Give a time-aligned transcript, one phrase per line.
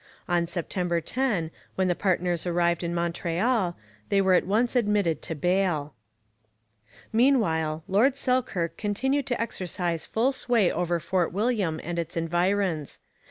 [0.27, 3.77] On September 10, when the partners arrived in Montreal,
[4.09, 5.93] they were at once admitted to bail.
[7.13, 12.99] Meanwhile, Lord Selkirk continued to exercise full sway over Fort William and its environs.